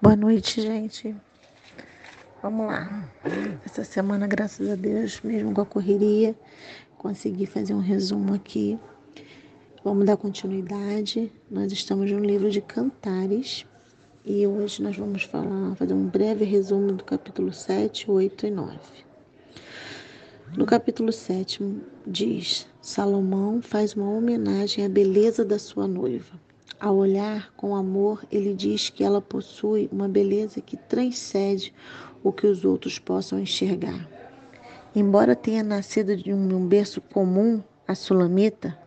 [0.00, 1.12] Boa noite, gente.
[2.40, 3.10] Vamos lá.
[3.66, 6.36] Essa semana, graças a Deus, mesmo com a correria,
[6.96, 8.78] consegui fazer um resumo aqui.
[9.82, 11.32] Vamos dar continuidade.
[11.50, 13.66] Nós estamos no livro de Cantares
[14.24, 18.78] e hoje nós vamos falar, fazer um breve resumo do capítulo 7, 8 e 9.
[20.56, 26.38] No capítulo 7 diz: Salomão faz uma homenagem à beleza da sua noiva.
[26.80, 31.74] Ao olhar com amor, ele diz que ela possui uma beleza que transcende
[32.22, 34.08] o que os outros possam enxergar.
[34.94, 38.78] Embora tenha nascido de um berço comum, a Sulamita,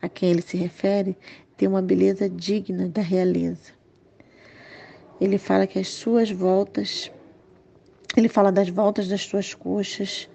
[0.00, 1.18] a quem ele se refere,
[1.56, 3.72] tem uma beleza digna da realeza.
[5.20, 7.10] Ele fala que as suas voltas,
[8.16, 10.28] ele fala das voltas das suas coxas,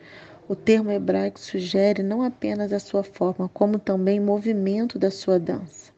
[0.49, 5.39] o termo hebraico sugere não apenas a sua forma, como também o movimento da sua
[5.39, 5.92] dança.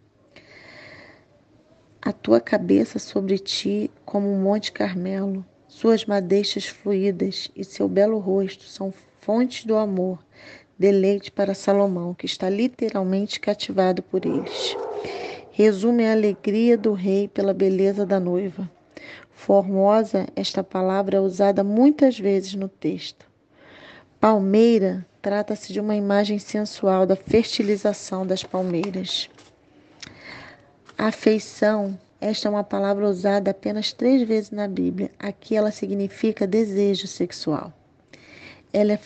[2.08, 8.20] A tua cabeça sobre ti, como um monte Carmelo, suas madeixas fluídas e seu belo
[8.20, 10.20] rosto são fontes do amor,
[10.77, 14.77] deleite para Salomão, que está literalmente cativado por eles.
[15.52, 18.70] Resume a alegria do rei pela beleza da noiva.
[19.32, 23.26] Formosa, esta palavra é usada muitas vezes no texto.
[24.20, 29.27] Palmeira trata-se de uma imagem sensual da fertilização das palmeiras.
[30.98, 35.12] Afeição, esta é uma palavra usada apenas três vezes na Bíblia.
[35.20, 37.74] Aqui ela significa desejo sexual.
[38.71, 38.99] Ela é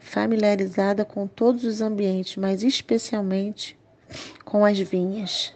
[0.00, 3.78] familiarizada com todos os ambientes, mas especialmente
[4.44, 5.54] com as vinhas.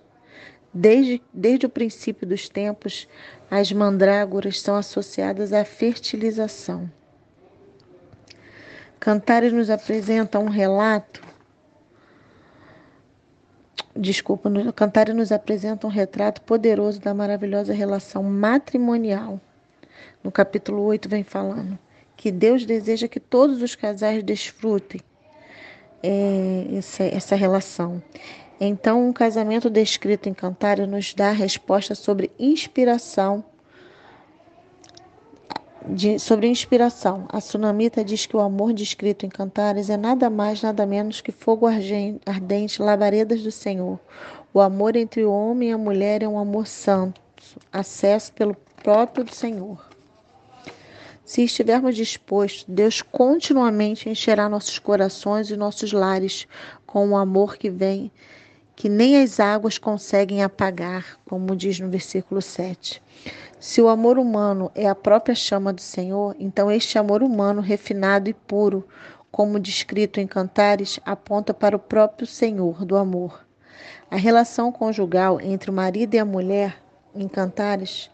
[0.72, 3.06] Desde, desde o princípio dos tempos,
[3.50, 6.91] as mandrágoras são associadas à fertilização.
[8.98, 11.22] Cantares nos apresenta um relato.
[14.01, 19.39] Desculpa, Cantares nos apresenta um retrato poderoso da maravilhosa relação matrimonial.
[20.25, 21.79] No capítulo 8 vem falando
[22.17, 25.02] que Deus deseja que todos os casais desfrutem
[26.02, 28.02] é, essa, essa relação.
[28.58, 33.45] Então, um casamento descrito em Cantares nos dá a resposta sobre inspiração
[35.86, 37.27] de, sobre inspiração.
[37.29, 41.33] A Sunamita diz que o amor descrito em Cantares é nada mais, nada menos que
[41.33, 43.98] fogo ardente, labaredas do Senhor.
[44.52, 47.20] O amor entre o homem e a mulher é um amor santo,
[47.73, 49.89] acesso pelo próprio Senhor.
[51.24, 56.48] Se estivermos dispostos, Deus continuamente encherá nossos corações e nossos lares
[56.85, 58.11] com um amor que vem,
[58.80, 63.02] que nem as águas conseguem apagar, como diz no versículo 7.
[63.58, 68.30] Se o amor humano é a própria chama do Senhor, então este amor humano refinado
[68.30, 68.89] e puro,
[69.30, 73.46] como descrito em Cantares, aponta para o próprio Senhor do amor.
[74.11, 76.83] A relação conjugal entre o marido e a mulher
[77.14, 78.11] em Cantares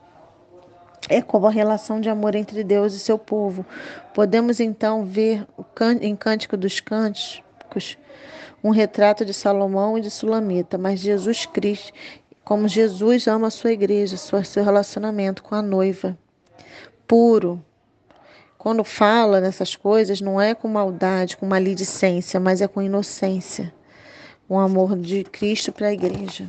[1.08, 3.64] é como a relação de amor entre Deus e seu povo.
[4.12, 5.46] Podemos então ver
[6.00, 6.80] em Cântico dos
[8.62, 11.92] Um retrato de Salomão e de Sulamita, mas Jesus Cristo
[12.46, 16.16] como Jesus ama a sua igreja, seu relacionamento com a noiva.
[17.04, 17.60] Puro.
[18.56, 23.74] Quando fala nessas coisas, não é com maldade, com maledicência, mas é com inocência.
[24.48, 26.46] O amor de Cristo para a igreja.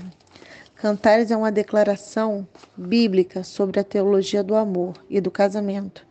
[0.75, 6.06] Cantares é uma declaração bíblica sobre a teologia do amor e do casamento.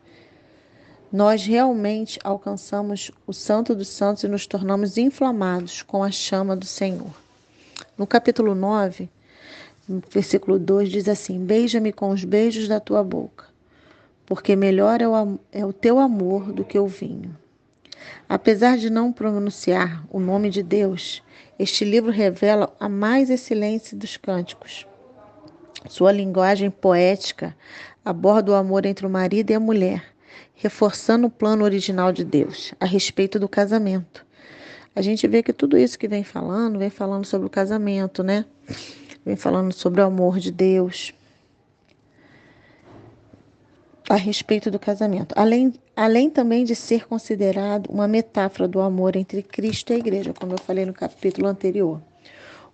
[1.13, 6.67] Nós realmente alcançamos o Santo dos Santos e nos tornamos inflamados com a chama do
[6.67, 7.15] Senhor.
[7.97, 9.09] No capítulo 9,
[9.89, 13.45] no versículo 2 diz assim: Beija-me com os beijos da tua boca,
[14.27, 17.37] porque melhor é o, é o teu amor do que o vinho.
[18.29, 21.23] Apesar de não pronunciar o nome de Deus,
[21.57, 24.85] este livro revela a mais excelência dos cânticos.
[25.89, 27.57] Sua linguagem poética
[28.05, 30.16] aborda o amor entre o marido e a mulher,
[30.55, 34.25] reforçando o plano original de Deus a respeito do casamento.
[34.95, 38.45] A gente vê que tudo isso que vem falando, vem falando sobre o casamento, né?
[39.27, 41.13] vem falando sobre o amor de Deus
[44.09, 49.43] a respeito do casamento, além, além também de ser considerado uma metáfora do amor entre
[49.43, 52.01] Cristo e a igreja, como eu falei no capítulo anterior.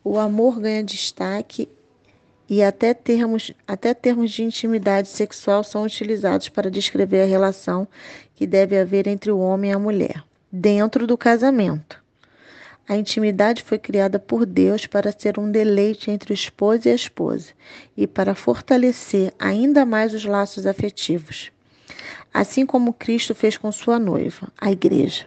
[0.05, 1.70] O amor ganha destaque
[2.52, 7.88] e até termos, até termos de intimidade sexual são utilizados para descrever a relação
[8.34, 10.22] que deve haver entre o homem e a mulher,
[10.52, 11.99] dentro do casamento.
[12.87, 16.94] A intimidade foi criada por Deus para ser um deleite entre o esposo e a
[16.94, 17.52] esposa
[17.96, 21.50] e para fortalecer ainda mais os laços afetivos.
[22.34, 25.26] Assim como Cristo fez com sua noiva, a igreja.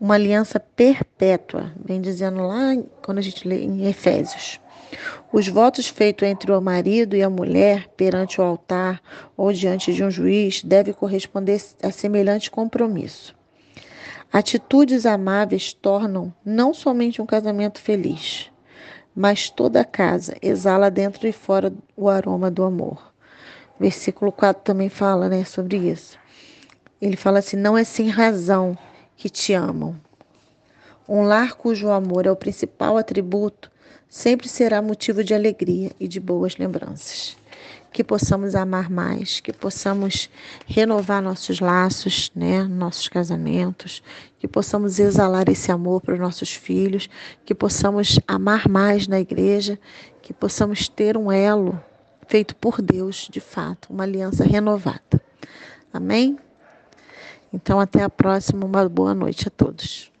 [0.00, 4.58] Uma aliança perpétua, vem dizendo lá quando a gente lê em Efésios.
[5.32, 9.02] Os votos feitos entre o marido e a mulher perante o altar
[9.36, 13.34] ou diante de um juiz devem corresponder a semelhante compromisso.
[14.32, 18.50] Atitudes amáveis tornam não somente um casamento feliz,
[19.14, 23.12] mas toda a casa exala dentro e fora o aroma do amor.
[23.78, 26.18] Versículo 4 também fala né, sobre isso.
[27.00, 28.78] Ele fala assim: não é sem razão
[29.16, 29.94] que te amam.
[31.08, 33.70] Um lar cujo amor é o principal atributo
[34.08, 37.36] sempre será motivo de alegria e de boas lembranças.
[37.92, 40.28] Que possamos amar mais, que possamos
[40.66, 44.02] renovar nossos laços, né, nossos casamentos,
[44.38, 47.08] que possamos exalar esse amor para os nossos filhos,
[47.44, 49.78] que possamos amar mais na igreja,
[50.20, 51.80] que possamos ter um elo
[52.26, 55.20] feito por Deus, de fato, uma aliança renovada.
[55.92, 56.36] Amém?
[57.52, 58.66] Então, até a próxima.
[58.66, 60.13] Uma boa noite a todos.